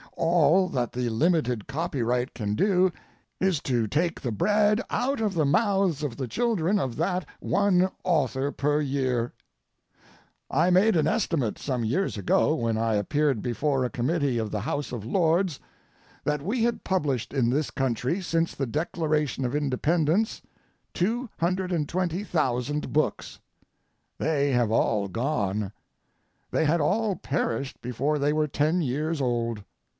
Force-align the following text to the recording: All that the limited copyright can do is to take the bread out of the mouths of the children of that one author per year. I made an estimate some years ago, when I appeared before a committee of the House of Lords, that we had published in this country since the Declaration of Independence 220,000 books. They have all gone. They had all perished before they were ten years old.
All 0.17 0.67
that 0.69 0.93
the 0.93 1.09
limited 1.09 1.67
copyright 1.67 2.33
can 2.35 2.53
do 2.53 2.91
is 3.39 3.59
to 3.61 3.87
take 3.87 4.19
the 4.21 4.31
bread 4.31 4.79
out 4.89 5.21
of 5.21 5.35
the 5.35 5.45
mouths 5.45 6.03
of 6.03 6.17
the 6.17 6.27
children 6.27 6.77
of 6.79 6.95
that 6.97 7.25
one 7.39 7.89
author 8.03 8.51
per 8.51 8.81
year. 8.81 9.31
I 10.49 10.69
made 10.69 10.95
an 10.97 11.07
estimate 11.07 11.57
some 11.59 11.85
years 11.85 12.17
ago, 12.17 12.55
when 12.55 12.77
I 12.77 12.95
appeared 12.95 13.41
before 13.41 13.85
a 13.85 13.89
committee 13.89 14.37
of 14.37 14.51
the 14.51 14.61
House 14.61 14.91
of 14.91 15.05
Lords, 15.05 15.59
that 16.23 16.41
we 16.43 16.63
had 16.63 16.83
published 16.83 17.33
in 17.33 17.49
this 17.49 17.69
country 17.71 18.21
since 18.21 18.53
the 18.55 18.67
Declaration 18.67 19.45
of 19.45 19.55
Independence 19.55 20.41
220,000 20.95 22.91
books. 22.93 23.39
They 24.17 24.51
have 24.51 24.71
all 24.71 25.07
gone. 25.07 25.71
They 26.49 26.65
had 26.65 26.81
all 26.81 27.15
perished 27.15 27.81
before 27.81 28.17
they 28.19 28.33
were 28.33 28.47
ten 28.47 28.81
years 28.81 29.21
old. 29.21 29.63